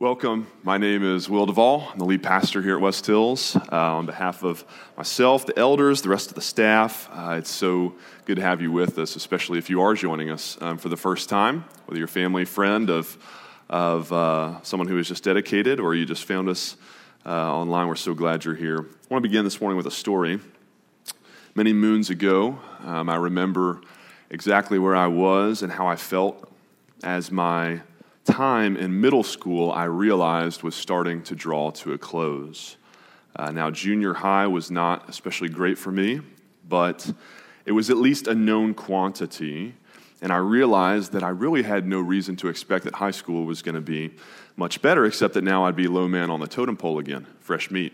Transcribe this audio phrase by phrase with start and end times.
[0.00, 0.46] Welcome.
[0.62, 1.88] My name is Will Duvall.
[1.90, 3.56] I'm the lead pastor here at West Hills.
[3.56, 4.64] Uh, on behalf of
[4.96, 8.70] myself, the elders, the rest of the staff, uh, it's so good to have you
[8.70, 12.06] with us, especially if you are joining us um, for the first time, whether you're
[12.06, 13.18] family friend of,
[13.68, 16.76] of uh, someone who is just dedicated or you just found us
[17.26, 17.88] uh, online.
[17.88, 18.78] We're so glad you're here.
[18.78, 20.38] I want to begin this morning with a story.
[21.56, 23.80] Many moons ago, um, I remember
[24.30, 26.48] exactly where I was and how I felt
[27.02, 27.80] as my
[28.28, 32.76] time in middle school I realized was starting to draw to a close.
[33.34, 36.20] Uh, now, junior high was not especially great for me,
[36.68, 37.10] but
[37.64, 39.74] it was at least a known quantity.
[40.20, 43.62] And I realized that I really had no reason to expect that high school was
[43.62, 44.14] going to be
[44.56, 47.70] much better, except that now I'd be low man on the totem pole again, fresh
[47.70, 47.92] meat.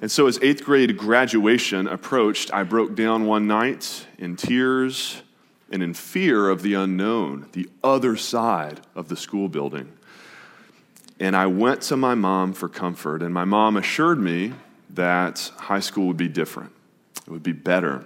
[0.00, 5.22] And so, as eighth grade graduation approached, I broke down one night in tears
[5.70, 9.92] and in fear of the unknown, the other side of the school building.
[11.18, 14.52] And I went to my mom for comfort, and my mom assured me
[14.90, 16.72] that high school would be different.
[17.26, 18.04] It would be better.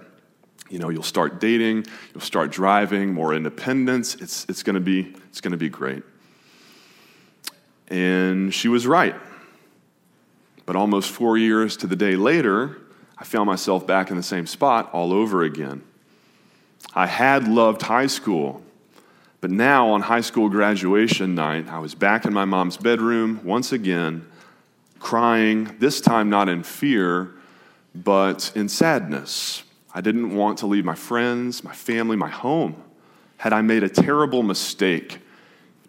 [0.69, 4.15] You know, you'll start dating, you'll start driving, more independence.
[4.15, 6.03] It's, it's to be it's going to be great.
[7.89, 9.15] And she was right.
[10.65, 12.77] But almost four years to the day later,
[13.17, 15.83] I found myself back in the same spot all over again.
[16.93, 18.61] I had loved high school,
[19.39, 23.71] but now on high school graduation night, I was back in my mom's bedroom once
[23.71, 24.27] again,
[24.99, 27.31] crying, this time not in fear,
[27.95, 29.63] but in sadness.
[29.93, 32.81] I didn't want to leave my friends, my family, my home.
[33.37, 35.19] Had I made a terrible mistake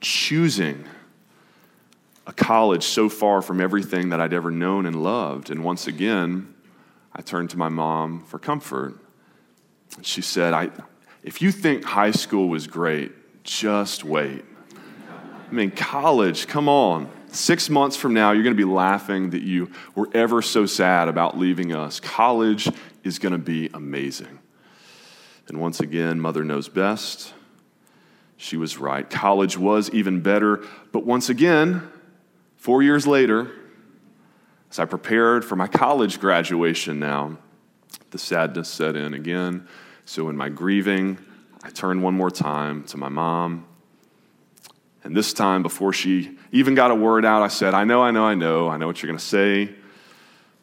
[0.00, 0.84] choosing
[2.26, 5.50] a college so far from everything that I'd ever known and loved?
[5.50, 6.54] And once again,
[7.12, 8.98] I turned to my mom for comfort.
[10.00, 10.70] She said, I,
[11.22, 13.12] if you think high school was great,
[13.44, 14.44] just wait.
[15.50, 17.10] I mean, college, come on.
[17.28, 21.08] Six months from now, you're going to be laughing that you were ever so sad
[21.08, 22.00] about leaving us.
[22.00, 22.68] College
[23.04, 24.38] is going to be amazing.
[25.48, 27.34] And once again, Mother knows best.
[28.36, 29.08] She was right.
[29.08, 30.64] College was even better.
[30.90, 31.88] But once again,
[32.56, 33.50] four years later,
[34.70, 37.38] as I prepared for my college graduation now,
[38.10, 39.68] the sadness set in again.
[40.04, 41.18] So, in my grieving,
[41.62, 43.66] I turned one more time to my mom.
[45.04, 48.10] And this time, before she even got a word out, I said, I know, I
[48.10, 48.68] know, I know.
[48.68, 49.74] I know what you're going to say.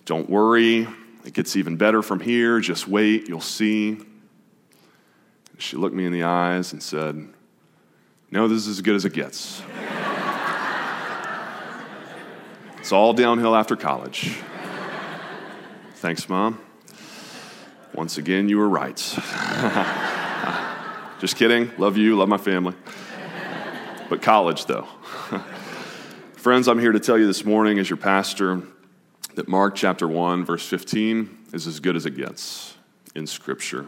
[0.05, 0.87] Don't worry.
[1.25, 2.59] It gets even better from here.
[2.59, 3.27] Just wait.
[3.27, 3.97] You'll see.
[5.57, 7.27] She looked me in the eyes and said,
[8.31, 9.61] No, this is as good as it gets.
[12.77, 14.37] it's all downhill after college.
[15.95, 16.61] Thanks, Mom.
[17.93, 18.97] Once again, you were right.
[21.19, 21.71] Just kidding.
[21.77, 22.75] Love you, love my family.
[24.09, 24.87] But college, though.
[26.33, 28.61] Friends, I'm here to tell you this morning, as your pastor,
[29.35, 32.75] that Mark chapter 1, verse 15 is as good as it gets
[33.15, 33.87] in Scripture.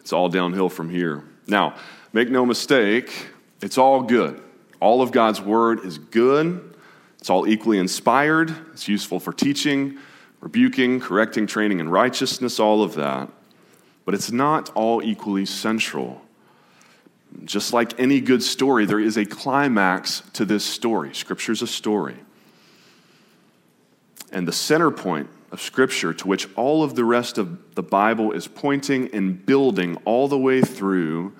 [0.00, 1.22] It's all downhill from here.
[1.46, 1.76] Now,
[2.12, 3.28] make no mistake,
[3.62, 4.42] it's all good.
[4.80, 6.74] All of God's Word is good.
[7.18, 8.54] It's all equally inspired.
[8.72, 9.98] It's useful for teaching,
[10.42, 13.30] rebuking, correcting, training in righteousness, all of that.
[14.04, 16.20] But it's not all equally central.
[17.44, 21.14] Just like any good story, there is a climax to this story.
[21.14, 22.16] Scripture's a story.
[24.32, 28.32] And the center point of Scripture, to which all of the rest of the Bible
[28.32, 31.32] is pointing and building all the way through,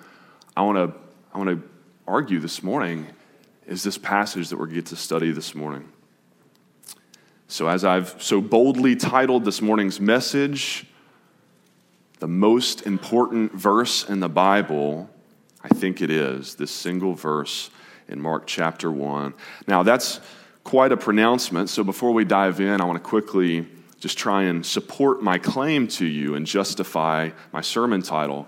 [0.55, 0.99] I want to
[1.33, 1.69] I want to
[2.07, 3.07] argue this morning,
[3.65, 5.89] is this passage that we're going to study this morning.
[7.53, 10.87] So, as I've so boldly titled this morning's message,
[12.17, 15.07] the most important verse in the Bible,
[15.63, 17.69] I think it is this single verse
[18.07, 19.35] in Mark chapter 1.
[19.67, 20.19] Now, that's
[20.63, 21.69] quite a pronouncement.
[21.69, 23.67] So, before we dive in, I want to quickly
[23.99, 28.47] just try and support my claim to you and justify my sermon title.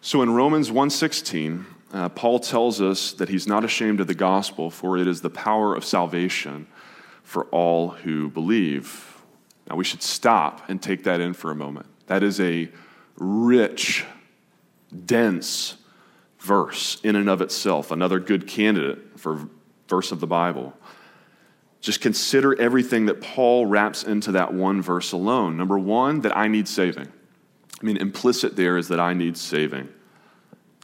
[0.00, 4.70] So, in Romans 1:16, uh, Paul tells us that he's not ashamed of the gospel,
[4.70, 6.66] for it is the power of salvation
[7.24, 9.20] for all who believe.
[9.68, 11.86] Now, we should stop and take that in for a moment.
[12.06, 12.70] That is a
[13.16, 14.04] rich,
[15.04, 15.76] dense
[16.38, 19.48] verse in and of itself, another good candidate for
[19.88, 20.74] verse of the Bible.
[21.80, 25.56] Just consider everything that Paul wraps into that one verse alone.
[25.56, 27.08] Number one, that I need saving.
[27.80, 29.88] I mean, implicit there is that I need saving.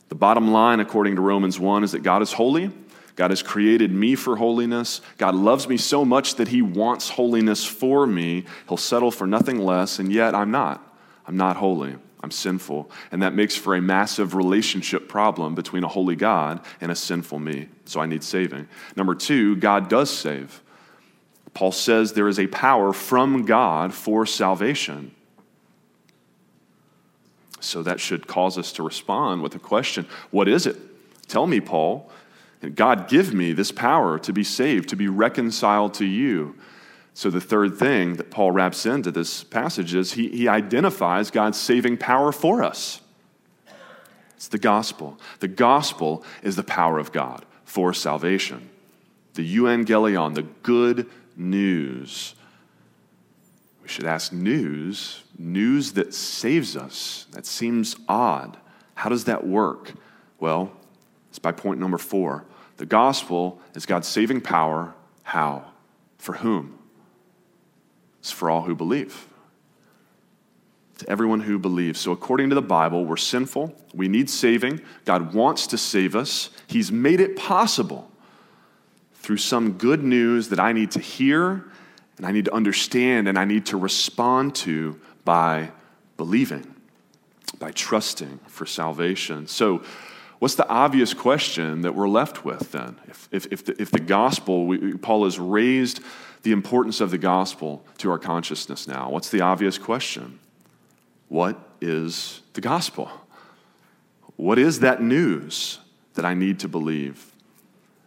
[0.09, 2.71] The bottom line, according to Romans 1, is that God is holy
[3.17, 5.01] God has created me for holiness.
[5.19, 8.45] God loves me so much that He wants holiness for me.
[8.69, 10.87] He'll settle for nothing less, and yet I'm not.
[11.27, 11.97] I'm not holy.
[12.23, 12.91] I'm sinful.
[13.13, 17.39] And that makes for a massive relationship problem between a holy God and a sinful
[17.39, 17.69] me.
[17.87, 18.69] So I need saving.
[18.95, 20.63] Number two, God does save.
[21.55, 25.15] Paul says there is a power from God for salvation.
[27.61, 30.77] So that should cause us to respond with a question What is it?
[31.29, 32.11] Tell me, Paul.
[32.69, 36.57] God, give me this power to be saved, to be reconciled to you.
[37.15, 41.59] So, the third thing that Paul wraps into this passage is he, he identifies God's
[41.59, 43.01] saving power for us.
[44.37, 45.19] It's the gospel.
[45.41, 48.71] The gospel is the power of God for salvation.
[49.35, 52.35] The euangelion, the good news.
[53.83, 57.27] We should ask news, news that saves us.
[57.33, 58.57] That seems odd.
[58.95, 59.93] How does that work?
[60.39, 60.73] Well,
[61.29, 62.45] it's by point number four.
[62.81, 64.95] The gospel is God's saving power.
[65.23, 65.67] How?
[66.17, 66.79] For whom?
[68.21, 69.27] It's for all who believe.
[70.97, 72.01] To everyone who believes.
[72.01, 73.75] So, according to the Bible, we're sinful.
[73.93, 74.81] We need saving.
[75.05, 76.49] God wants to save us.
[76.69, 78.11] He's made it possible
[79.13, 81.67] through some good news that I need to hear
[82.17, 85.71] and I need to understand and I need to respond to by
[86.17, 86.75] believing,
[87.59, 89.49] by trusting for salvation.
[89.49, 89.83] So,
[90.41, 92.99] what's the obvious question that we're left with then?
[93.07, 96.01] If, if, if, the, if the gospel, we, Paul has raised
[96.43, 100.41] the importance of the gospel to our consciousness now, what's the obvious question?
[101.29, 103.11] What is the gospel?
[104.37, 105.79] What is that news
[106.15, 107.33] that I need to believe?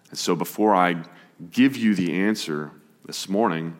[0.09, 1.03] And so before I
[1.51, 2.71] give you the answer
[3.05, 3.77] this morning,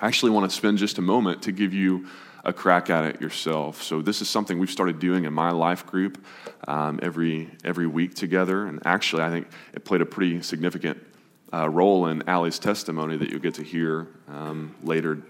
[0.00, 2.06] I actually want to spend just a moment to give you
[2.44, 3.82] a crack at it yourself.
[3.82, 6.24] So this is something we've started doing in my life group
[6.66, 10.98] um, every every week together, and actually, I think it played a pretty significant
[11.52, 15.22] uh, role in Allie's testimony that you'll get to hear um, later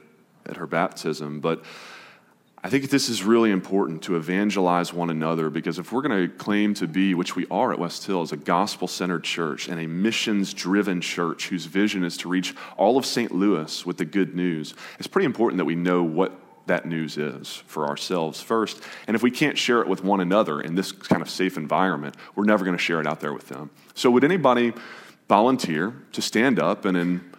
[0.47, 1.41] at her baptism.
[1.41, 1.64] But
[2.64, 6.32] I think this is really important to evangelize one another because if we're going to
[6.32, 9.88] claim to be, which we are at West Hills, a gospel centered church and a
[9.88, 13.32] missions driven church whose vision is to reach all of St.
[13.32, 16.32] Louis with the good news, it's pretty important that we know what
[16.67, 18.81] that news is for ourselves first.
[19.06, 22.17] And if we can't share it with one another in this kind of safe environment,
[22.35, 23.70] we're never going to share it out there with them.
[23.94, 24.73] So, would anybody
[25.29, 27.32] volunteer to stand up and in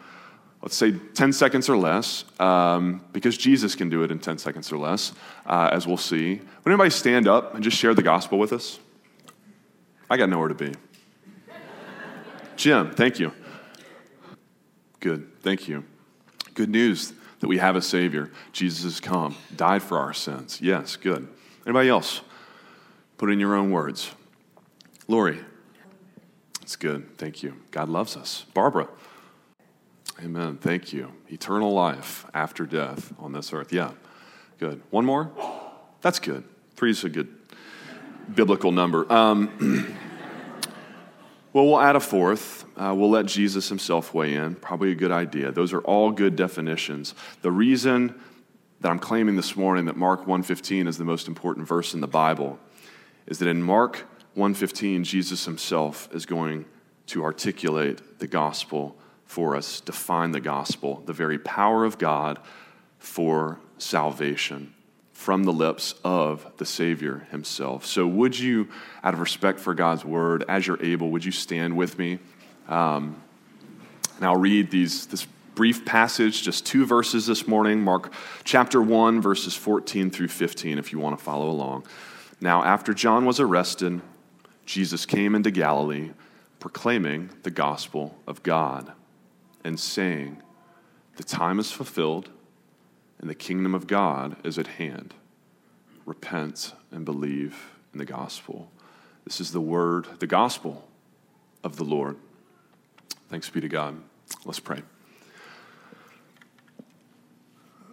[0.63, 4.71] let's say 10 seconds or less, um, because Jesus can do it in 10 seconds
[4.71, 5.11] or less,
[5.45, 6.35] uh, as we'll see.
[6.35, 8.79] Would anybody stand up and just share the gospel with us?
[10.09, 10.73] I got nowhere to be.
[12.55, 13.33] Jim, thank you.
[15.01, 15.83] Good, thank you.
[16.53, 17.11] Good news
[17.43, 18.31] that we have a Savior.
[18.53, 20.61] Jesus has come, died for our sins.
[20.61, 21.27] Yes, good.
[21.65, 22.21] Anybody else?
[23.17, 24.11] Put in your own words.
[25.09, 25.39] Lori.
[26.61, 27.17] That's good.
[27.17, 27.57] Thank you.
[27.69, 28.45] God loves us.
[28.53, 28.87] Barbara.
[30.23, 30.55] Amen.
[30.55, 31.11] Thank you.
[31.27, 33.73] Eternal life after death on this earth.
[33.73, 33.91] Yeah.
[34.57, 34.81] Good.
[34.89, 35.29] One more?
[35.99, 36.45] That's good.
[36.77, 37.27] Three is a good
[38.33, 39.11] biblical number.
[39.11, 39.97] Um,
[41.53, 42.65] well, we'll add a fourth.
[42.75, 44.55] Uh, we'll let Jesus himself weigh in.
[44.55, 45.51] Probably a good idea.
[45.51, 47.13] Those are all good definitions.
[47.43, 48.19] The reason
[48.81, 52.07] that I'm claiming this morning that Mark 1:15 is the most important verse in the
[52.07, 52.59] Bible
[53.27, 54.05] is that in Mark
[54.35, 56.65] 1:15 Jesus himself is going
[57.05, 62.39] to articulate the gospel for us, define the gospel, the very power of God
[62.97, 64.72] for salvation
[65.23, 67.85] from the lips of the Savior himself.
[67.85, 68.67] So, would you,
[69.05, 72.19] out of respect for God's word, as you're able, would you stand with me?
[72.67, 73.23] Um,
[74.17, 75.25] and I'll read these, this
[75.55, 78.11] brief passage, just two verses this morning, Mark
[78.43, 81.85] chapter 1, verses 14 through 15, if you want to follow along.
[82.41, 84.01] Now, after John was arrested,
[84.65, 86.11] Jesus came into Galilee
[86.59, 88.91] proclaiming the gospel of God
[89.63, 90.41] and saying,
[91.15, 92.29] The time is fulfilled
[93.23, 95.13] and the kingdom of God is at hand.
[96.05, 98.69] Repent and believe in the gospel.
[99.23, 100.85] This is the word, the gospel
[101.63, 102.17] of the Lord.
[103.29, 103.95] Thanks be to God.
[104.43, 104.81] Let's pray.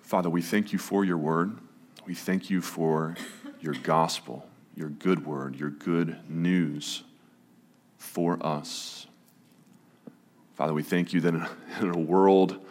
[0.03, 1.57] Father, we thank you for your word.
[2.05, 3.15] We thank you for
[3.61, 7.05] your gospel, your good word, your good news
[7.99, 9.07] for us.
[10.57, 11.35] Father, we thank you that
[11.81, 12.67] in a world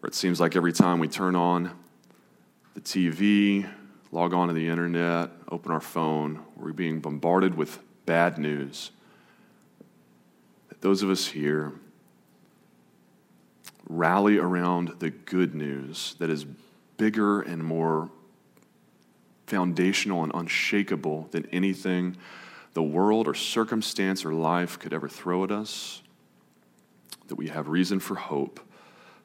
[0.00, 1.70] where it seems like every time we turn on
[2.74, 3.70] the TV,
[4.12, 8.90] log on to the internet, open our phone, we're being bombarded with bad news.
[10.68, 11.72] That those of us here
[13.88, 16.46] rally around the good news that is
[16.96, 18.08] bigger and more
[19.46, 22.16] foundational and unshakable than anything
[22.72, 26.02] the world or circumstance or life could ever throw at us
[27.26, 28.60] that we have reason for hope.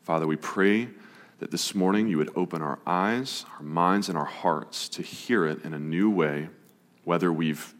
[0.05, 0.87] Father, we pray
[1.39, 5.47] that this morning you would open our eyes, our minds, and our hearts to hear
[5.47, 6.49] it in a new way,
[7.05, 7.73] whether we've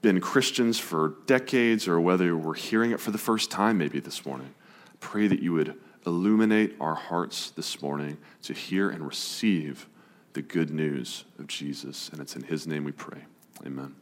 [0.00, 4.26] been Christians for decades or whether we're hearing it for the first time maybe this
[4.26, 4.52] morning.
[4.98, 9.88] Pray that you would illuminate our hearts this morning to hear and receive
[10.32, 12.08] the good news of Jesus.
[12.08, 13.20] And it's in his name we pray.
[13.64, 13.94] Amen.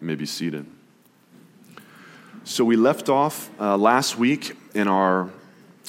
[0.00, 0.66] You may be seated.
[2.42, 5.30] So, we left off uh, last week in our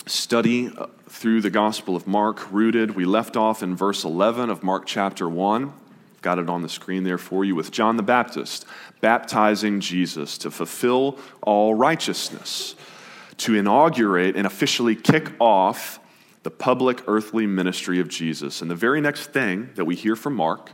[0.08, 2.96] study uh, through the Gospel of Mark, rooted.
[2.96, 5.74] We left off in verse 11 of Mark chapter 1.
[6.22, 8.65] Got it on the screen there for you with John the Baptist
[9.01, 12.75] baptizing Jesus to fulfill all righteousness,
[13.38, 16.00] to inaugurate and officially kick off
[16.43, 18.62] the public earthly ministry of Jesus.
[18.62, 20.72] And the very next thing that we hear from Mark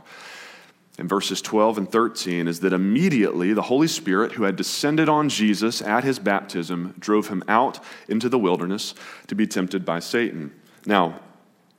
[0.98, 5.28] in verses 12 and 13 is that immediately the Holy Spirit, who had descended on
[5.28, 7.78] Jesus at his baptism, drove him out
[8.08, 8.94] into the wilderness
[9.28, 10.52] to be tempted by Satan.
[10.84, 11.20] Now,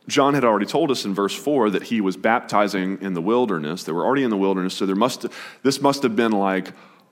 [0.08, 3.84] John had already told us in verse 4 that he was baptizing in the wilderness.
[3.84, 5.26] They were already in the wilderness, so there must,
[5.64, 6.72] this must have been like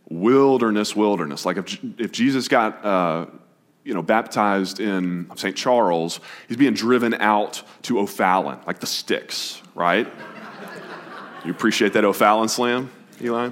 [0.10, 1.46] wilderness, wilderness.
[1.46, 3.26] Like if, if Jesus got uh,
[3.84, 5.56] you know, baptized in St.
[5.56, 10.08] Charles, he's being driven out to O'Fallon, like the sticks, right?
[11.48, 13.52] You appreciate that O'Fallon slam, Eli?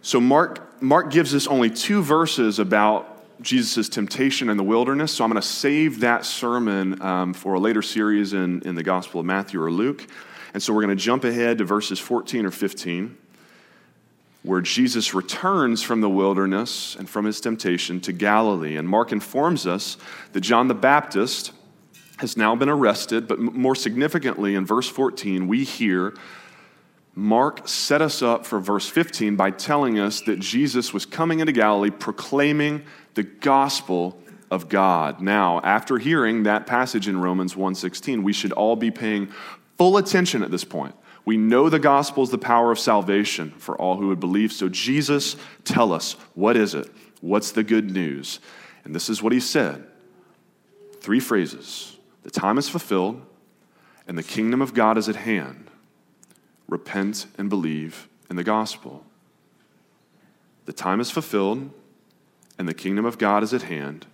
[0.00, 5.10] So Mark, Mark gives us only two verses about Jesus' temptation in the wilderness.
[5.10, 8.84] So I'm going to save that sermon um, for a later series in, in the
[8.84, 10.06] Gospel of Matthew or Luke.
[10.54, 13.18] And so we're going to jump ahead to verses 14 or 15,
[14.44, 18.76] where Jesus returns from the wilderness and from his temptation to Galilee.
[18.76, 19.96] And Mark informs us
[20.32, 21.50] that John the Baptist
[22.18, 26.14] has now been arrested, but more significantly, in verse 14, we hear
[27.14, 31.52] Mark set us up for verse 15 by telling us that Jesus was coming into
[31.52, 32.84] Galilee proclaiming
[33.14, 34.20] the gospel
[34.50, 35.20] of God.
[35.20, 39.28] Now, after hearing that passage in Romans 1:16, we should all be paying
[39.76, 40.94] full attention at this point.
[41.24, 44.52] We know the gospel is the power of salvation for all who would believe.
[44.52, 46.88] So Jesus, tell us, what is it?
[47.20, 48.40] What's the good news?
[48.84, 49.84] And this is what he said.
[51.00, 51.97] Three phrases.
[52.28, 53.22] The time is fulfilled
[54.06, 55.70] and the kingdom of God is at hand
[56.68, 59.02] repent and believe in the gospel.
[60.66, 61.70] The time is fulfilled,
[62.58, 64.04] and the kingdom of God is at hand.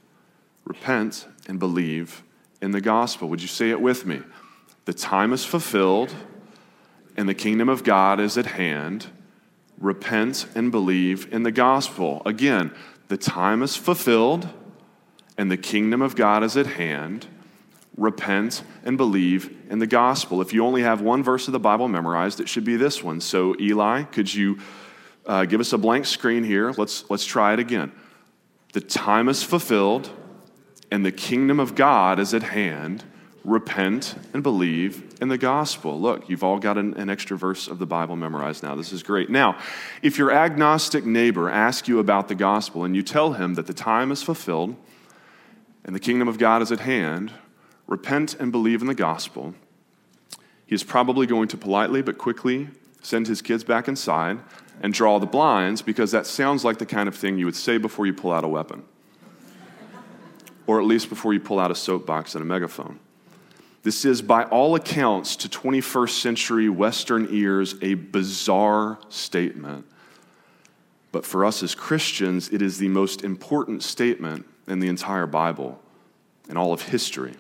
[0.65, 2.23] Repent and believe
[2.63, 3.29] in the gospel.
[3.31, 4.21] Would you say it with me?
[4.85, 6.15] The time is fulfilled,
[7.17, 9.09] and the kingdom of God is at hand.
[9.77, 12.23] Repent and believe in the gospel.
[12.25, 12.73] Again,
[13.09, 14.49] the time is fulfilled,
[15.37, 17.27] and the kingdom of God is at hand
[17.97, 20.41] repent and believe in the gospel.
[20.41, 23.21] If you only have one verse of the Bible memorized, it should be this one.
[23.21, 24.59] So, Eli, could you
[25.27, 26.73] uh, give us a blank screen here?
[26.73, 27.93] Let's, let's try it again.
[28.73, 30.11] The time is fulfilled,
[30.91, 33.05] and the kingdom of God is at hand.
[33.45, 36.01] Repent and believe in the gospel.
[36.01, 38.75] Look, you've all got an, an extra verse of the Bible memorized now.
[38.75, 39.29] This is great.
[39.29, 39.59] Now,
[40.03, 43.75] if your agnostic neighbor asks you about the gospel and you tell him that the
[43.75, 44.75] time is fulfilled
[45.85, 47.33] and the kingdom of God is at hand,
[47.87, 49.55] repent and believe in the gospel,
[50.67, 52.69] he is probably going to politely but quickly
[53.03, 54.39] send his kids back inside
[54.81, 57.79] and draw the blinds because that sounds like the kind of thing you would say
[57.79, 58.83] before you pull out a weapon.
[60.67, 62.99] or at least before you pull out a soapbox and a megaphone.
[63.83, 69.85] This is, by all accounts, to 21st century Western ears, a bizarre statement.
[71.13, 75.79] But for us as Christians, it is the most important statement in the entire Bible,
[76.49, 77.35] in all of history.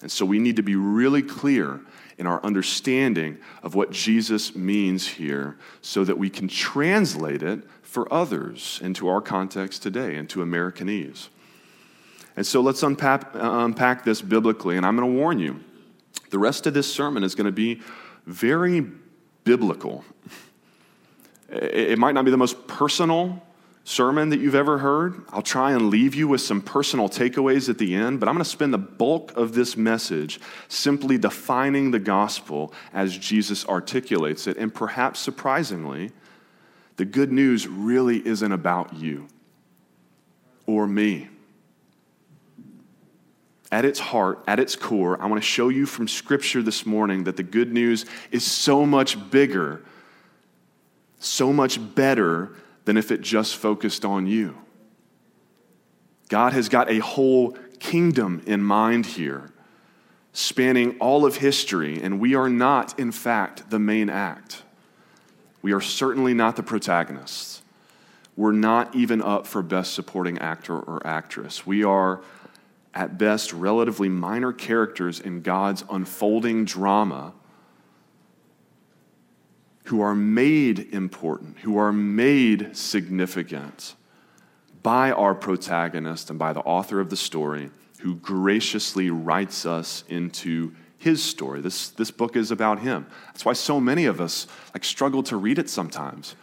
[0.00, 1.80] And so we need to be really clear
[2.18, 8.12] in our understanding of what Jesus means here so that we can translate it for
[8.12, 11.28] others into our context today, into Americanese.
[12.36, 14.76] And so let's unpack, uh, unpack this biblically.
[14.76, 15.60] And I'm going to warn you
[16.30, 17.80] the rest of this sermon is going to be
[18.26, 18.86] very
[19.44, 20.04] biblical.
[21.50, 23.42] It might not be the most personal
[23.88, 25.22] sermon that you've ever heard.
[25.30, 28.44] I'll try and leave you with some personal takeaways at the end, but I'm going
[28.44, 34.58] to spend the bulk of this message simply defining the gospel as Jesus articulates it.
[34.58, 36.12] And perhaps surprisingly,
[36.96, 39.26] the good news really isn't about you
[40.66, 41.28] or me.
[43.72, 47.24] At its heart, at its core, I want to show you from Scripture this morning
[47.24, 49.82] that the good news is so much bigger,
[51.18, 52.52] so much better
[52.88, 54.56] than if it just focused on you.
[56.30, 59.50] God has got a whole kingdom in mind here,
[60.32, 64.62] spanning all of history, and we are not, in fact, the main act.
[65.60, 67.60] We are certainly not the protagonists.
[68.38, 71.66] We're not even up for Best Supporting Actor or Actress.
[71.66, 72.22] We are
[72.94, 77.34] at best, relatively minor characters in God's unfolding drama
[79.88, 83.94] who are made important, who are made significant
[84.82, 90.74] by our protagonist and by the author of the story, who graciously writes us into
[90.98, 91.62] his story.
[91.62, 93.06] This, this book is about him.
[93.28, 96.36] That's why so many of us like struggle to read it sometimes.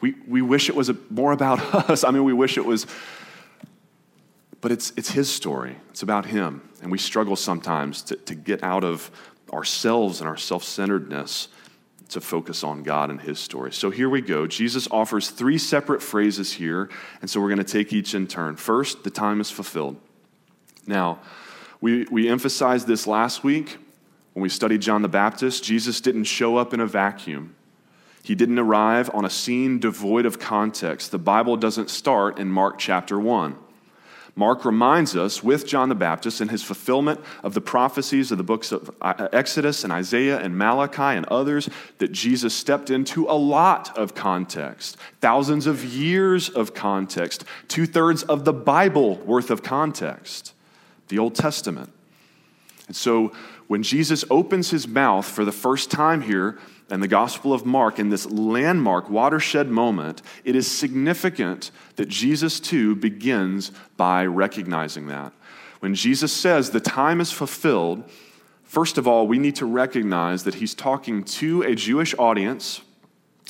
[0.00, 1.58] We, we wish it was a, more about
[1.90, 2.04] us.
[2.04, 2.86] I mean, we wish it was,
[4.60, 5.74] but it's, it's his story.
[5.90, 6.62] It's about him.
[6.80, 9.10] And we struggle sometimes to, to get out of
[9.52, 11.48] ourselves and our self centeredness
[12.12, 13.72] to focus on God and his story.
[13.72, 14.46] So here we go.
[14.46, 16.88] Jesus offers three separate phrases here,
[17.20, 18.56] and so we're going to take each in turn.
[18.56, 19.96] First, the time is fulfilled.
[20.86, 21.20] Now,
[21.80, 23.76] we, we emphasized this last week
[24.34, 25.64] when we studied John the Baptist.
[25.64, 27.54] Jesus didn't show up in a vacuum.
[28.22, 31.10] He didn't arrive on a scene devoid of context.
[31.10, 33.56] The Bible doesn't start in Mark chapter 1.
[34.34, 38.44] Mark reminds us, with John the Baptist and his fulfillment of the prophecies of the
[38.44, 43.36] books of uh, Exodus and Isaiah and Malachi and others, that Jesus stepped into a
[43.36, 49.62] lot of context, thousands of years of context, two thirds of the Bible worth of
[49.62, 50.54] context,
[51.08, 51.92] the Old Testament.
[52.86, 53.32] And so
[53.68, 56.58] when Jesus opens his mouth for the first time here,
[56.92, 62.60] and the Gospel of Mark in this landmark watershed moment, it is significant that Jesus
[62.60, 65.32] too begins by recognizing that.
[65.80, 68.04] When Jesus says the time is fulfilled,
[68.62, 72.82] first of all, we need to recognize that he's talking to a Jewish audience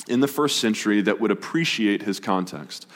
[0.07, 2.87] in the first century that would appreciate his context.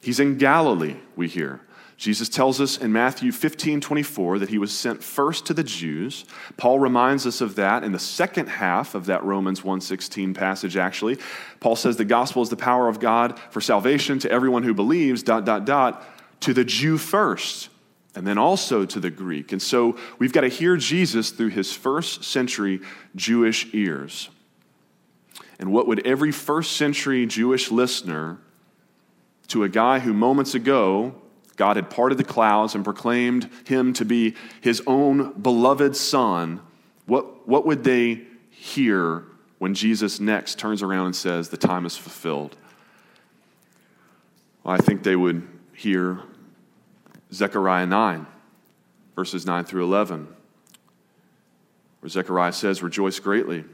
[0.00, 1.60] He's in Galilee, we hear.
[1.98, 6.24] Jesus tells us in Matthew 15 24 that he was sent first to the Jews.
[6.56, 11.18] Paul reminds us of that in the second half of that Romans 1:16 passage actually.
[11.58, 15.24] Paul says the gospel is the power of God for salvation to everyone who believes
[15.24, 16.08] dot dot dot
[16.40, 17.68] to the Jew first
[18.14, 19.50] and then also to the Greek.
[19.50, 22.80] And so we've got to hear Jesus through his first century
[23.16, 24.30] Jewish ears.
[25.58, 28.38] And what would every first century Jewish listener
[29.48, 31.16] to a guy who moments ago
[31.58, 36.60] God had parted the clouds and proclaimed him to be his own beloved son,
[37.06, 39.24] what, what would they hear
[39.58, 42.56] when Jesus next turns around and says, The time is fulfilled?
[44.62, 46.20] Well, I think they would hear
[47.32, 48.26] Zechariah 9,
[49.16, 50.28] verses 9 through 11,
[52.00, 53.64] where Zechariah says, Rejoice greatly,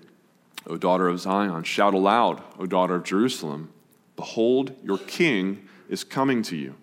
[0.67, 1.65] O daughter of Zion.
[1.65, 3.71] Shout aloud, O daughter of Jerusalem.
[4.17, 6.77] Behold, your king is coming to you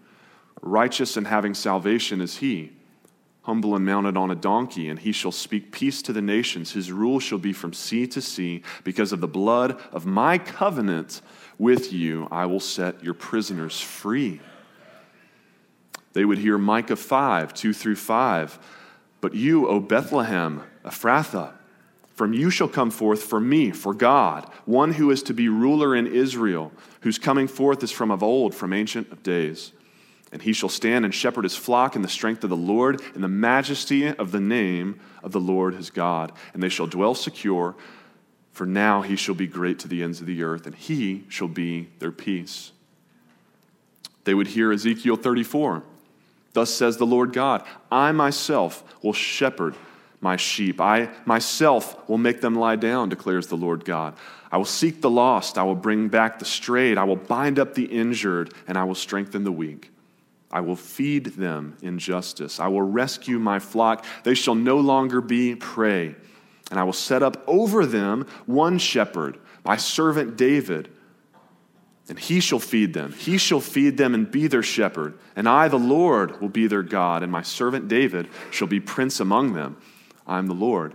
[0.61, 2.71] Righteous and having salvation is he,
[3.41, 6.73] humble and mounted on a donkey, and he shall speak peace to the nations.
[6.73, 8.61] His rule shall be from sea to sea.
[8.83, 11.21] Because of the blood of my covenant
[11.57, 14.39] with you, I will set your prisoners free.
[16.13, 18.59] They would hear Micah 5, 2 through 5.
[19.19, 21.53] But you, O Bethlehem, Ephrathah,
[22.13, 25.95] from you shall come forth for me, for God, one who is to be ruler
[25.95, 26.71] in Israel,
[27.01, 29.71] whose coming forth is from of old, from ancient of days.
[30.31, 33.21] And he shall stand and shepherd his flock in the strength of the Lord, in
[33.21, 36.31] the majesty of the name of the Lord his God.
[36.53, 37.75] And they shall dwell secure,
[38.53, 41.47] for now he shall be great to the ends of the earth, and he shall
[41.47, 42.71] be their peace.
[44.23, 45.83] They would hear Ezekiel 34.
[46.53, 49.75] Thus says the Lord God I myself will shepherd
[50.19, 50.79] my sheep.
[50.79, 54.15] I myself will make them lie down, declares the Lord God.
[54.51, 55.57] I will seek the lost.
[55.57, 56.97] I will bring back the strayed.
[56.97, 59.90] I will bind up the injured, and I will strengthen the weak.
[60.51, 62.59] I will feed them in justice.
[62.59, 64.05] I will rescue my flock.
[64.23, 66.15] They shall no longer be prey.
[66.69, 70.89] And I will set up over them one shepherd, my servant David.
[72.09, 73.13] And he shall feed them.
[73.13, 75.17] He shall feed them and be their shepherd.
[75.35, 77.23] And I, the Lord, will be their God.
[77.23, 79.77] And my servant David shall be prince among them.
[80.27, 80.93] I am the Lord.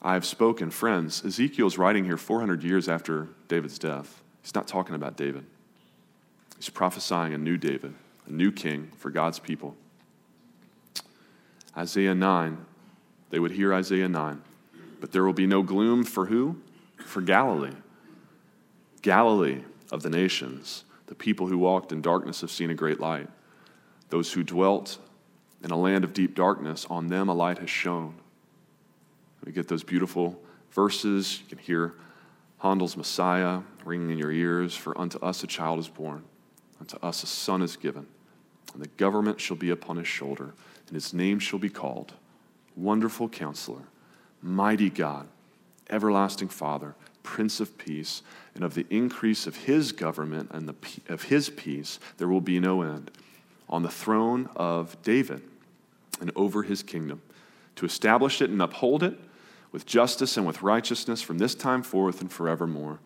[0.00, 0.70] I have spoken.
[0.70, 4.22] Friends, Ezekiel's writing here 400 years after David's death.
[4.42, 5.44] He's not talking about David,
[6.56, 7.92] he's prophesying a new David
[8.26, 9.76] a new king for God's people.
[11.76, 12.64] Isaiah 9,
[13.30, 14.42] they would hear Isaiah 9.
[15.00, 16.56] But there will be no gloom for who?
[17.04, 17.74] For Galilee.
[19.02, 19.60] Galilee
[19.92, 20.84] of the nations.
[21.06, 23.28] The people who walked in darkness have seen a great light.
[24.08, 24.98] Those who dwelt
[25.62, 28.14] in a land of deep darkness, on them a light has shone.
[29.44, 30.40] We get those beautiful
[30.72, 31.40] verses.
[31.40, 31.94] You can hear
[32.58, 34.74] Handel's Messiah ringing in your ears.
[34.74, 36.24] For unto us a child is born,
[36.80, 38.06] unto us a son is given
[38.76, 40.52] and the government shall be upon his shoulder,
[40.86, 42.12] and his name shall be called
[42.76, 43.84] Wonderful Counselor,
[44.42, 45.28] Mighty God,
[45.88, 48.20] Everlasting Father, Prince of Peace,
[48.54, 50.74] and of the increase of his government and the,
[51.08, 53.10] of his peace there will be no end.
[53.70, 55.40] On the throne of David
[56.20, 57.22] and over his kingdom,
[57.76, 59.18] to establish it and uphold it
[59.72, 62.98] with justice and with righteousness from this time forth and forevermore.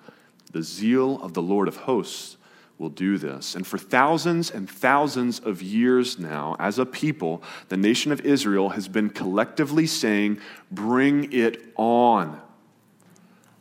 [0.51, 2.37] The zeal of the Lord of hosts
[2.81, 3.55] will do this.
[3.55, 8.71] And for thousands and thousands of years now, as a people, the nation of Israel
[8.71, 10.41] has been collectively saying,
[10.71, 12.41] Bring it on.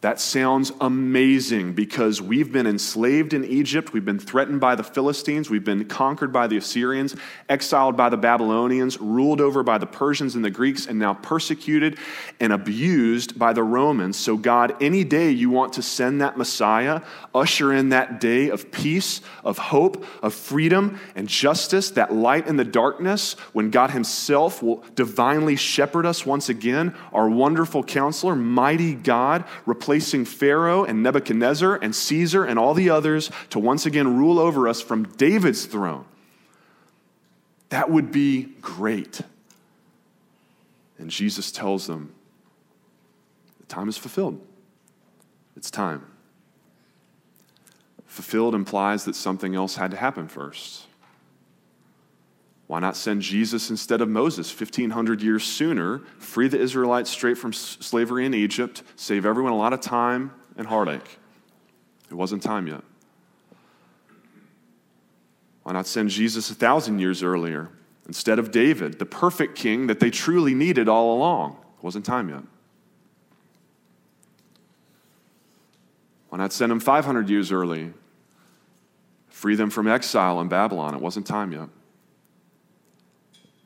[0.01, 3.91] That sounds amazing because we've been enslaved in Egypt.
[3.91, 5.49] We've been threatened by the Philistines.
[5.49, 7.17] We've been conquered by the Assyrians,
[7.49, 11.97] exiled by the Babylonians, ruled over by the Persians and the Greeks, and now persecuted
[12.39, 14.15] and abused by the Romans.
[14.15, 17.01] So, God, any day you want to send that Messiah,
[17.35, 22.55] usher in that day of peace, of hope, of freedom and justice, that light in
[22.55, 28.93] the darkness, when God Himself will divinely shepherd us once again, our wonderful counselor, mighty
[28.93, 29.43] God,
[29.89, 34.67] replacing Pharaoh and Nebuchadnezzar and Caesar and all the others to once again rule over
[34.67, 36.06] us from David's throne.
[37.69, 39.21] That would be great.
[40.99, 42.13] And Jesus tells them,
[43.60, 44.39] the time is fulfilled.
[45.58, 46.06] It's time.
[48.06, 50.86] Fulfilled implies that something else had to happen first.
[52.69, 57.51] Why not send Jesus instead of Moses 1,500 years sooner, free the Israelites straight from
[57.51, 61.17] slavery in Egypt, save everyone a lot of time and heartache?
[62.12, 62.84] It wasn't time yet.
[65.63, 67.69] Why not send Jesus a thousand years earlier
[68.05, 71.53] instead of David, the perfect king that they truly needed all along?
[71.79, 72.43] It wasn't time yet.
[76.29, 77.93] Why not send him 500 years early?
[79.27, 80.93] Free them from exile in Babylon?
[80.93, 81.69] It wasn't time yet.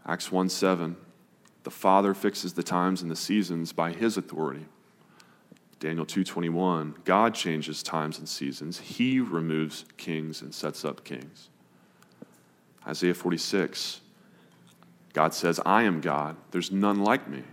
[0.06, 0.98] Acts 1 7,
[1.64, 4.66] the Father fixes the times and the seasons by his authority.
[5.80, 8.80] Daniel 2:21, God changes times and seasons.
[8.80, 11.50] He removes kings and sets up kings.
[12.88, 14.02] Isaiah 46,
[15.14, 16.38] God says, "I am God.
[16.52, 17.44] There's none like me."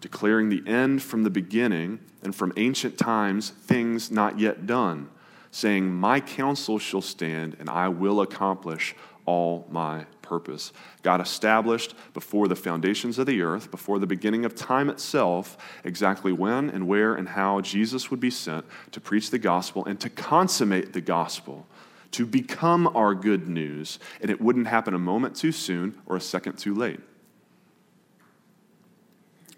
[0.00, 5.08] Declaring the end from the beginning and from ancient times things not yet done,
[5.50, 8.94] saying, "My counsel shall stand and I will accomplish
[9.24, 10.72] all my purpose.
[11.02, 16.32] God established before the foundations of the earth, before the beginning of time itself, exactly
[16.32, 20.10] when and where and how Jesus would be sent to preach the gospel and to
[20.10, 21.66] consummate the gospel,
[22.12, 23.98] to become our good news.
[24.20, 27.00] And it wouldn't happen a moment too soon or a second too late.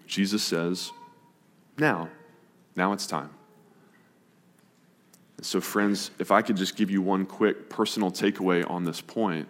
[0.07, 0.91] Jesus says,
[1.77, 2.09] now,
[2.75, 3.29] now it's time.
[5.41, 9.47] So, friends, if I could just give you one quick personal takeaway on this point,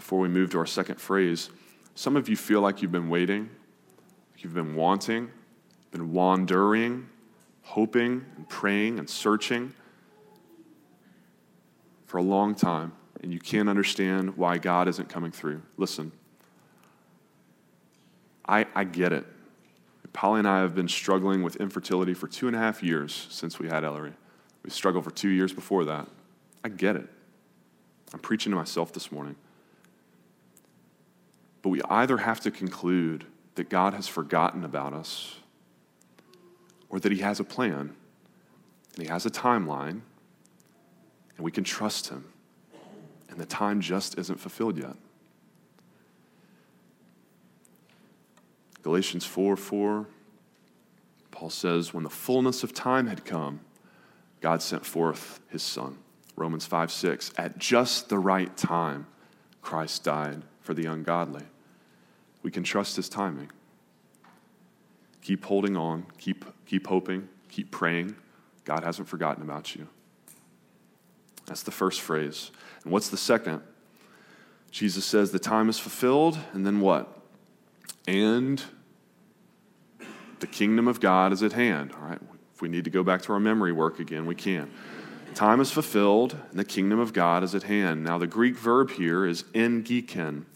[0.00, 1.50] before we move to our second phrase,
[1.94, 3.50] some of you feel like you've been waiting,
[4.38, 5.30] you've been wanting,
[5.90, 7.06] been wandering,
[7.60, 9.74] hoping and praying and searching
[12.06, 15.60] for a long time, and you can't understand why God isn't coming through.
[15.76, 16.10] Listen,
[18.48, 19.26] I, I get it.
[20.14, 23.58] Polly and I have been struggling with infertility for two and a half years since
[23.58, 24.14] we had Ellery.
[24.64, 26.08] We struggled for two years before that.
[26.64, 27.06] I get it.
[28.14, 29.36] I'm preaching to myself this morning.
[31.62, 35.36] But we either have to conclude that God has forgotten about us
[36.88, 37.94] or that He has a plan
[38.94, 40.00] and He has a timeline
[41.36, 42.24] and we can trust Him.
[43.28, 44.96] And the time just isn't fulfilled yet.
[48.82, 50.06] Galatians 4 4,
[51.30, 53.60] Paul says, When the fullness of time had come,
[54.40, 55.98] God sent forth His Son.
[56.34, 59.06] Romans 5 6, at just the right time,
[59.60, 61.44] Christ died for the ungodly.
[62.42, 63.50] We can trust his timing.
[65.22, 68.16] Keep holding on, keep, keep hoping, keep praying.
[68.64, 69.88] God hasn't forgotten about you.
[71.46, 72.50] That's the first phrase.
[72.84, 73.62] And what's the second?
[74.70, 77.20] Jesus says, The time is fulfilled, and then what?
[78.06, 78.62] And
[80.38, 81.92] the kingdom of God is at hand.
[81.92, 82.20] All right,
[82.54, 84.70] if we need to go back to our memory work again, we can.
[85.34, 88.04] Time is fulfilled, and the kingdom of God is at hand.
[88.04, 90.46] Now, the Greek verb here is engiken.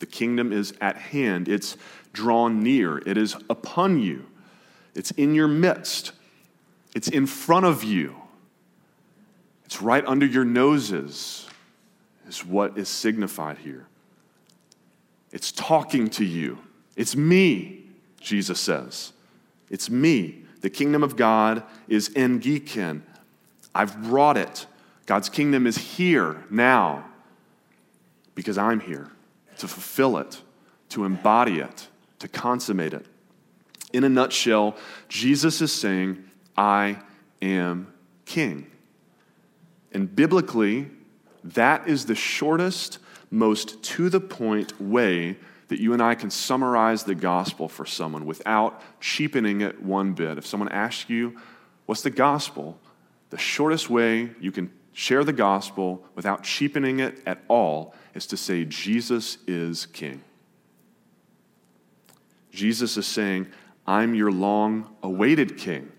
[0.00, 1.76] The kingdom is at hand, it's
[2.12, 4.24] drawn near, it is upon you,
[4.94, 6.12] it's in your midst,
[6.94, 8.16] it's in front of you,
[9.66, 11.46] it's right under your noses,
[12.26, 13.86] is what is signified here.
[15.32, 16.58] It's talking to you.
[16.96, 17.84] It's me,
[18.20, 19.12] Jesus says.
[19.68, 20.44] It's me.
[20.60, 23.04] The kingdom of God is engiken.
[23.74, 24.66] I've brought it.
[25.06, 27.04] God's kingdom is here now
[28.34, 29.10] because I'm here
[29.58, 30.40] to fulfill it,
[30.90, 31.88] to embody it,
[32.20, 33.06] to consummate it.
[33.92, 34.76] In a nutshell,
[35.08, 36.24] Jesus is saying,
[36.56, 36.98] I
[37.42, 37.92] am
[38.24, 38.70] king.
[39.92, 40.90] And biblically,
[41.42, 42.98] that is the shortest,
[43.30, 45.36] most to the point way
[45.68, 50.38] that you and I can summarize the gospel for someone without cheapening it one bit.
[50.38, 51.36] If someone asks you,
[51.90, 52.78] What's the gospel?
[53.30, 58.36] The shortest way you can share the gospel without cheapening it at all is to
[58.36, 60.22] say, Jesus is king.
[62.50, 63.46] Jesus is saying,
[63.86, 65.90] I'm your long awaited king.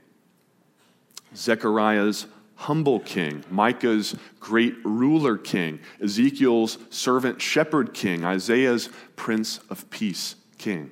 [1.35, 10.35] Zechariah's humble king, Micah's great ruler king, Ezekiel's servant shepherd king, Isaiah's prince of peace
[10.57, 10.91] king.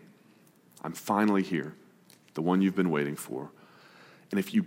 [0.84, 1.76] I'm finally here,
[2.34, 3.52] the one you've been waiting for.
[4.32, 4.66] And if you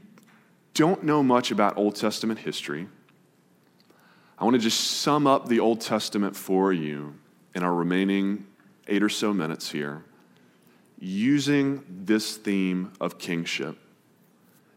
[0.74, 2.88] don't know much about Old Testament history,
[4.38, 7.14] I want to just sum up the Old Testament for you
[7.54, 8.46] in our remaining
[8.88, 10.04] eight or so minutes here
[10.98, 13.76] using this theme of kingship.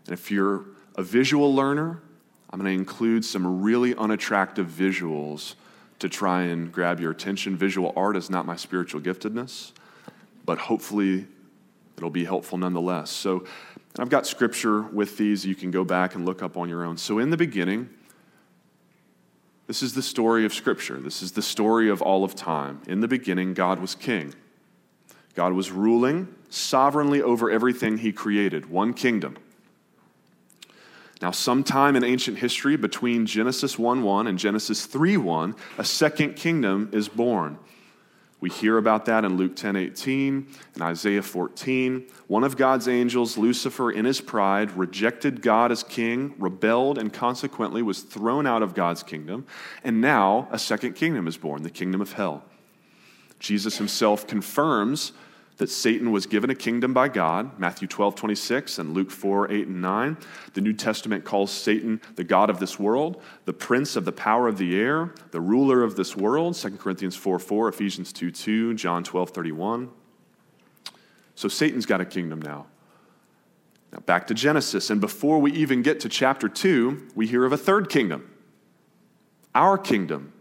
[0.05, 2.01] And if you're a visual learner,
[2.49, 5.55] I'm going to include some really unattractive visuals
[5.99, 7.55] to try and grab your attention.
[7.55, 9.71] Visual art is not my spiritual giftedness,
[10.45, 11.27] but hopefully
[11.97, 13.10] it'll be helpful nonetheless.
[13.10, 13.45] So
[13.97, 16.97] I've got scripture with these you can go back and look up on your own.
[16.97, 17.89] So in the beginning,
[19.67, 20.99] this is the story of Scripture.
[20.99, 22.81] This is the story of all of time.
[22.88, 24.34] In the beginning, God was king.
[25.34, 29.38] God was ruling sovereignly over everything he created, one kingdom.
[31.21, 36.36] Now, sometime in ancient history, between Genesis 1 1 and Genesis 3 1, a second
[36.36, 37.58] kingdom is born.
[38.45, 42.05] We hear about that in Luke 10 18 and Isaiah 14.
[42.27, 47.81] One of God's angels, Lucifer, in his pride, rejected God as king, rebelled, and consequently
[47.81, 49.47] was thrown out of God's kingdom.
[49.84, 52.43] And now a second kingdom is born, the kingdom of hell.
[53.39, 55.13] Jesus himself confirms
[55.57, 59.67] that Satan was given a kingdom by God, Matthew 12, 26, and Luke 4, 8,
[59.67, 60.17] and 9.
[60.53, 64.47] The New Testament calls Satan the God of this world, the prince of the power
[64.47, 68.73] of the air, the ruler of this world, 2 Corinthians 4, 4, Ephesians 2, 2,
[68.73, 69.89] John 12, 31.
[71.35, 72.67] So Satan's got a kingdom now.
[73.93, 77.53] Now back to Genesis, and before we even get to chapter 2, we hear of
[77.53, 78.29] a third kingdom,
[79.53, 80.33] our kingdom,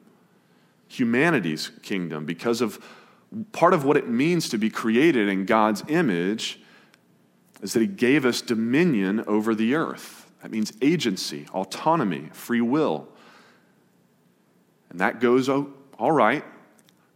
[0.89, 2.85] humanity's kingdom, because of
[3.53, 6.61] part of what it means to be created in God's image
[7.63, 10.31] is that He gave us dominion over the earth.
[10.43, 13.09] That means agency, autonomy, free will.
[14.91, 16.45] And that goes oh, all right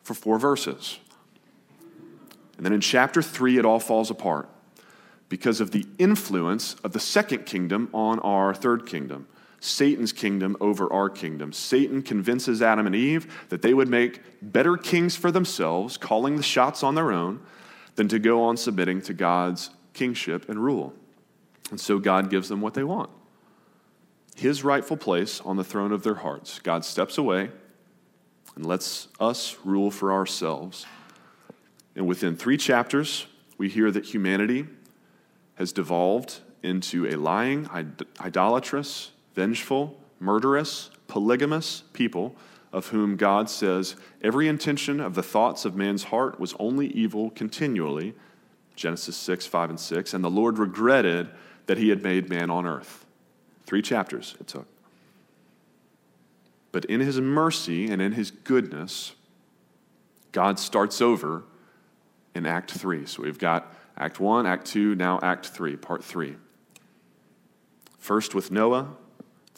[0.03, 0.99] for four verses.
[2.57, 4.49] And then in chapter three, it all falls apart
[5.29, 9.29] because of the influence of the second kingdom on our third kingdom.
[9.61, 11.53] Satan's kingdom over our kingdom.
[11.53, 16.43] Satan convinces Adam and Eve that they would make better kings for themselves, calling the
[16.43, 17.41] shots on their own,
[17.97, 20.95] than to go on submitting to God's kingship and rule.
[21.71, 23.11] And so God gives them what they want
[24.39, 26.61] his rightful place on the throne of their hearts.
[26.61, 27.51] God steps away
[28.55, 30.87] and lets us rule for ourselves.
[31.97, 33.27] And within three chapters,
[33.59, 34.67] we hear that humanity
[35.57, 37.69] has devolved into a lying,
[38.21, 42.35] idolatrous, vengeful, murderous, polygamous people
[42.73, 47.31] of whom God says every intention of the thoughts of man's heart was only evil
[47.31, 48.15] continually.
[48.75, 50.13] Genesis 6, 5, and 6.
[50.13, 51.29] And the Lord regretted
[51.67, 53.07] that he had made man on earth.
[53.65, 54.67] Three chapters it took.
[56.73, 59.15] But in his mercy and in his goodness,
[60.33, 61.45] God starts over
[62.35, 63.07] in Act 3.
[63.07, 66.35] So we've got Act 1, Act 2, now Act 3, Part 3.
[67.99, 68.97] First with Noah,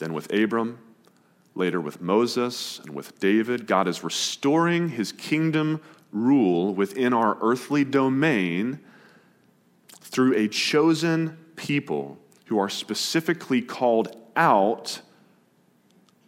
[0.01, 0.79] then with Abram,
[1.53, 3.67] later with Moses and with David.
[3.67, 5.79] God is restoring his kingdom
[6.11, 8.79] rule within our earthly domain
[10.01, 15.01] through a chosen people who are specifically called out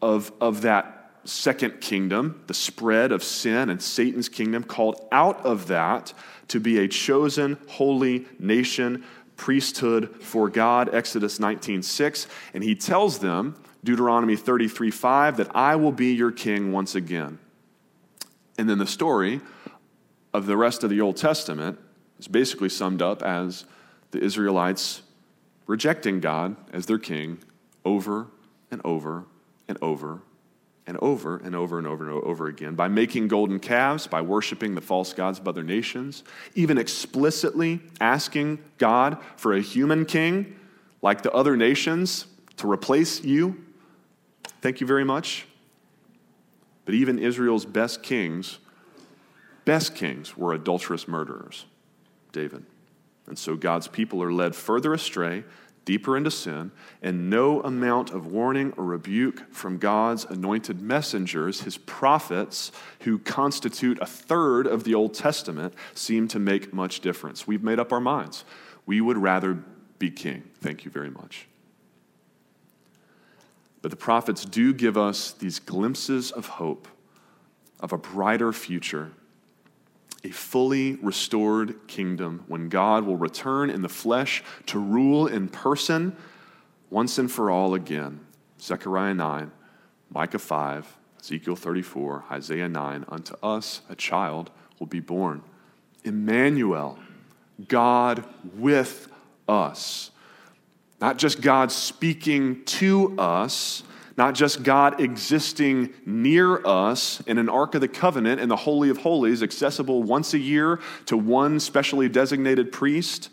[0.02, 5.68] of, of that second kingdom, the spread of sin and Satan's kingdom, called out of
[5.68, 6.14] that
[6.50, 9.04] to be a chosen holy nation
[9.44, 16.14] priesthood for God, Exodus 19:6, and he tells them, Deuteronomy 33:5, that I will be
[16.14, 17.40] your king once again.
[18.58, 19.42] And then the story
[20.34, 21.78] of the rest of the Old Testament
[22.18, 23.66] is basically summed up as
[24.12, 25.02] the Israelites
[25.68, 27.40] rejecting God as their king
[27.84, 28.28] over
[28.72, 29.26] and over
[29.68, 30.22] and over
[30.86, 34.76] and over and over and over and over again by making golden calves, by worshiping
[34.76, 36.24] the false gods of other nations,
[36.56, 40.56] even explicitly asking God for a human king
[41.02, 42.26] like the other nations
[42.58, 43.64] to replace you.
[44.62, 45.46] Thank you very much.
[46.86, 48.60] But even Israel's best kings,
[49.66, 51.66] best kings, were adulterous murderers,
[52.34, 52.66] David.
[53.28, 55.46] And so God's people are led further astray
[55.86, 61.78] deeper into sin, and no amount of warning or rebuke from God's anointed messengers, his
[61.78, 67.46] prophets, who constitute a third of the Old Testament, seem to make much difference.
[67.46, 68.46] We've made up our minds.
[68.86, 69.64] We would rather
[70.00, 70.44] be king.
[70.62, 71.48] Thank you very much.
[73.82, 76.88] But the prophets do give us these glimpses of hope,
[77.82, 79.12] of a brighter future
[80.24, 86.16] a fully restored kingdom when God will return in the flesh to rule in person
[86.90, 88.22] once and for all again.
[88.60, 89.52] Zechariah 9,
[90.10, 93.06] Micah 5, Ezekiel 34, Isaiah 9.
[93.10, 95.44] Unto us a child will be born.
[96.04, 97.00] Emmanuel,
[97.68, 99.10] God with
[99.48, 100.12] us.
[101.02, 103.84] Not just God speaking to us
[104.16, 108.90] not just God existing near us in an Ark of the Covenant in the Holy
[108.90, 113.30] of Holies, accessible once a year to one specially designated priest.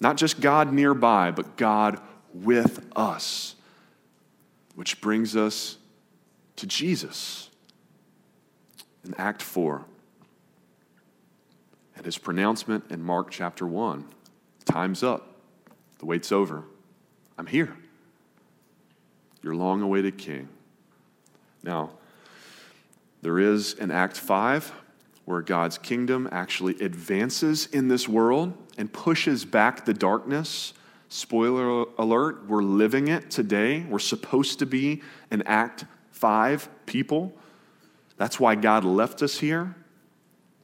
[0.00, 2.00] Not just God nearby, but God
[2.34, 3.54] with us.
[4.74, 5.78] Which brings us
[6.56, 7.48] to Jesus
[9.04, 9.84] in Act 4
[11.96, 14.04] and his pronouncement in Mark chapter 1.
[14.64, 15.36] Time's up.
[15.98, 16.64] The wait's over.
[17.38, 17.76] I'm here
[19.42, 20.48] your long awaited king.
[21.62, 21.90] Now,
[23.22, 24.72] there is an Act 5
[25.24, 30.72] where God's kingdom actually advances in this world and pushes back the darkness.
[31.08, 33.84] Spoiler alert, we're living it today.
[33.88, 37.32] We're supposed to be an Act 5 people.
[38.16, 39.74] That's why God left us here.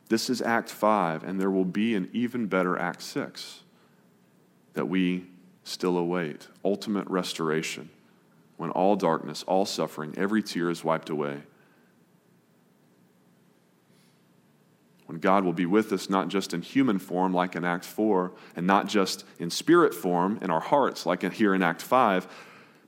[0.08, 3.62] This is Act 5, and there will be an even better Act 6
[4.74, 5.26] that we
[5.64, 7.90] still await ultimate restoration
[8.56, 11.42] when all darkness, all suffering, every tear is wiped away.
[15.06, 18.32] When God will be with us, not just in human form, like in Act 4,
[18.56, 22.26] and not just in spirit form in our hearts, like here in Act 5,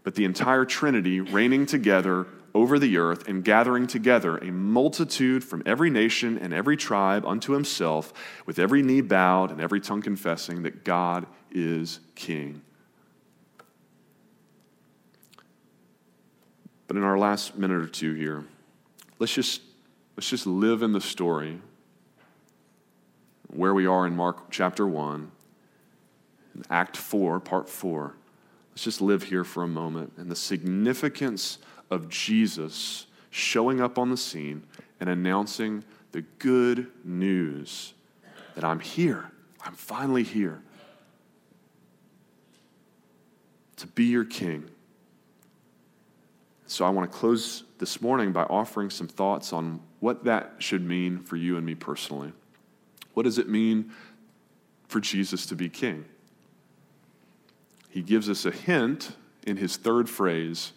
[0.04, 5.62] but the entire Trinity reigning together over the earth and gathering together a multitude from
[5.66, 8.12] every nation and every tribe unto himself,
[8.46, 12.62] with every knee bowed and every tongue confessing that God is King.
[16.86, 18.44] But in our last minute or two here,
[19.18, 19.62] let's just,
[20.16, 21.60] let's just live in the story
[23.48, 25.30] where we are in Mark chapter 1,
[26.54, 28.14] in Act 4, part 4.
[28.72, 31.58] Let's just live here for a moment and the significance
[31.90, 34.64] of Jesus showing up on the scene
[35.00, 37.94] and announcing the good news
[38.54, 39.30] that I'm here.
[39.64, 40.62] I'm finally here
[43.76, 44.68] to be your king.
[46.66, 50.82] So I want to close this morning by offering some thoughts on what that should
[50.82, 52.32] mean for you and me personally.
[53.12, 53.92] What does it mean
[54.88, 56.04] for Jesus to be king?
[57.90, 60.72] He gives us a hint in his third phrase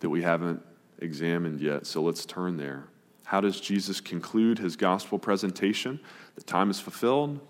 [0.00, 0.62] that we haven't
[0.98, 1.86] examined yet.
[1.86, 2.84] So let's turn there.
[3.24, 6.00] How does Jesus conclude his gospel presentation?
[6.34, 7.40] The time is fulfilled,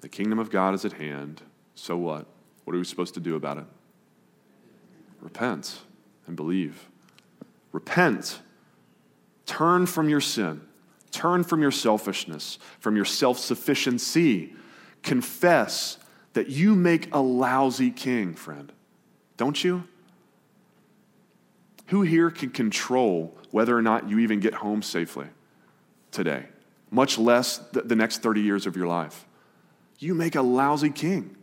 [0.00, 1.42] the kingdom of God is at hand.
[1.74, 2.26] So what?
[2.64, 3.64] What are we supposed to do about it?
[5.20, 5.80] Repent
[6.26, 6.88] and believe.
[7.74, 8.38] Repent.
[9.46, 10.60] Turn from your sin.
[11.10, 14.54] Turn from your selfishness, from your self sufficiency.
[15.02, 15.98] Confess
[16.34, 18.72] that you make a lousy king, friend.
[19.36, 19.88] Don't you?
[21.86, 25.26] Who here can control whether or not you even get home safely
[26.12, 26.46] today,
[26.92, 29.26] much less the next 30 years of your life?
[29.98, 31.36] You make a lousy king.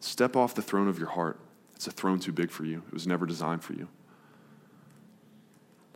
[0.00, 1.40] Step off the throne of your heart.
[1.80, 2.82] It's a throne too big for you.
[2.88, 3.88] It was never designed for you.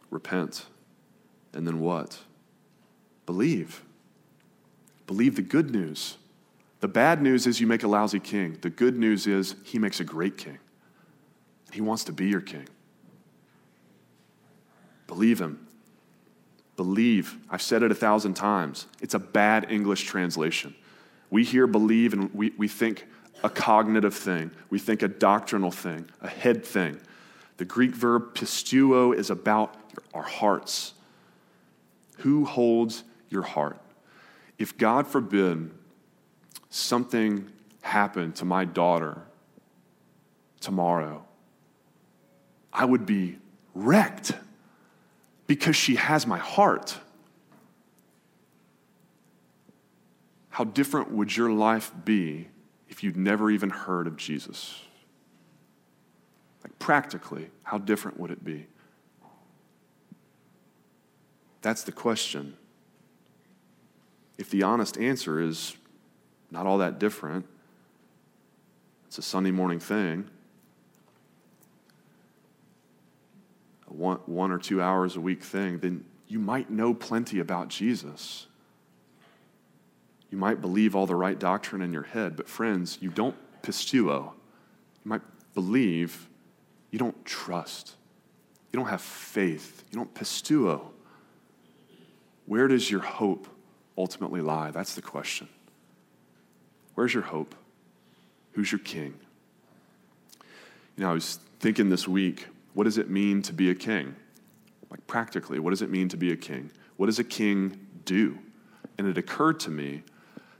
[0.09, 0.65] Repent.
[1.53, 2.21] And then what?
[3.27, 3.83] Believe.
[5.07, 6.17] Believe the good news.
[6.81, 8.57] The bad news is you make a lousy king.
[8.63, 10.59] The good news is he makes a great king.
[11.71, 12.67] He wants to be your king.
[15.07, 15.69] Believe him.
[16.77, 17.37] Believe.
[17.51, 18.87] I've said it a thousand times.
[19.03, 20.75] It's a bad English translation.
[21.29, 23.07] We hear believe and we, we think
[23.43, 26.99] a cognitive thing, we think a doctrinal thing, a head thing.
[27.57, 29.75] The Greek verb pisteuo is about
[30.13, 30.95] our hearts.
[32.19, 33.79] Who holds your heart?
[34.59, 35.71] If God forbid
[36.71, 37.51] something
[37.83, 39.23] happened to my daughter
[40.61, 41.25] tomorrow,
[42.73, 43.39] I would be
[43.75, 44.33] wrecked
[45.47, 46.97] because she has my heart.
[50.49, 52.49] How different would your life be
[52.89, 54.83] if you'd never even heard of Jesus?
[56.63, 58.67] Like, practically, how different would it be?
[61.63, 62.57] That's the question.
[64.37, 65.77] If the honest answer is
[66.55, 67.47] not all that different.
[69.09, 70.31] It's a Sunday morning thing.
[73.89, 77.69] A one, one or two hours a week thing, then you might know plenty about
[77.69, 78.47] Jesus.
[80.35, 84.33] You might believe all the right doctrine in your head, but friends, you don't pisteuo.
[85.05, 85.21] You might
[85.55, 86.27] believe,
[86.91, 87.95] you don't trust.
[88.73, 89.85] You don't have faith.
[89.93, 90.87] You don't pisteuo.
[92.47, 93.47] Where does your hope
[93.97, 94.73] ultimately lie?
[94.73, 95.49] That's the question.
[96.97, 97.55] Where's your hope?
[98.55, 99.15] Who's your king?
[100.97, 104.17] You know, I was thinking this week, what does it mean to be a king?
[104.91, 106.73] Like practically, what does it mean to be a king?
[106.97, 108.37] What does a king do?
[108.99, 110.03] And it occurred to me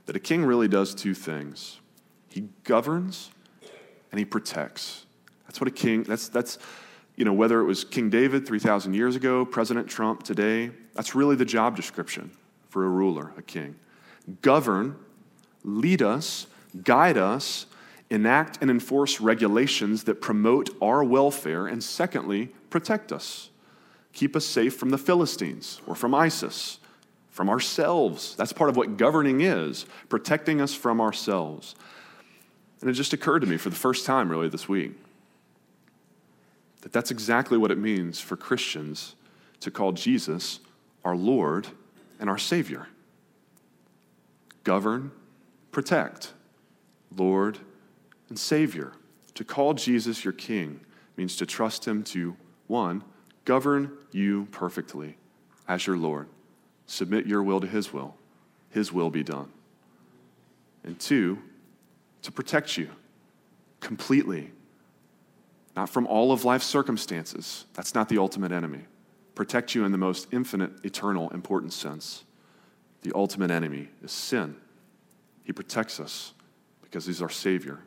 [0.05, 1.79] that a king really does two things
[2.29, 3.31] he governs
[4.11, 5.05] and he protects.
[5.47, 6.59] That's what a king, that's, that's,
[7.15, 11.37] you know, whether it was King David 3,000 years ago, President Trump today, that's really
[11.37, 12.31] the job description
[12.69, 13.75] for a ruler, a king.
[14.41, 14.97] Govern,
[15.63, 16.47] lead us,
[16.83, 17.67] guide us,
[18.09, 23.49] enact and enforce regulations that promote our welfare, and secondly, protect us.
[24.11, 26.79] Keep us safe from the Philistines or from ISIS
[27.35, 28.33] from ourselves.
[28.37, 31.75] That's part of what governing is, protecting us from ourselves.
[32.79, 34.93] And it just occurred to me for the first time, really, this week,
[36.79, 39.15] that that's exactly what it means for Christians
[39.59, 40.61] to call Jesus
[41.03, 41.67] our Lord
[42.21, 42.87] and our Savior.
[44.63, 45.11] Govern,
[45.73, 46.31] protect,
[47.17, 47.59] Lord
[48.29, 48.93] and Savior.
[49.33, 50.79] To call Jesus your King
[51.17, 53.03] means to trust Him to, one,
[53.43, 55.17] govern you perfectly
[55.67, 56.29] as your Lord
[56.87, 58.15] Submit your will to His will.
[58.69, 59.51] His will be done.
[60.83, 61.39] And two,
[62.21, 62.89] to protect you
[63.79, 64.51] completely,
[65.75, 67.65] not from all of life's circumstances.
[67.73, 68.81] That's not the ultimate enemy.
[69.33, 72.23] Protect you in the most infinite, eternal, important sense.
[73.01, 74.55] The ultimate enemy is sin.
[75.43, 76.33] He protects us
[76.81, 77.79] because He's our Savior.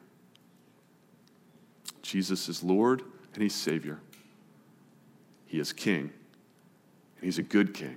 [2.03, 3.03] Jesus is Lord
[3.35, 4.01] and He's Savior.
[5.47, 6.13] He is King,
[7.17, 7.97] and He's a good King.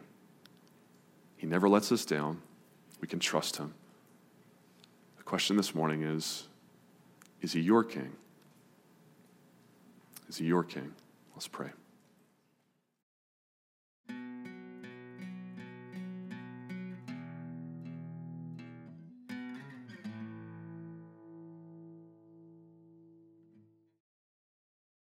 [1.41, 2.39] He never lets us down.
[3.01, 3.73] We can trust him.
[5.17, 6.43] The question this morning is
[7.41, 8.11] Is he your king?
[10.29, 10.93] Is he your king?
[11.33, 11.69] Let's pray.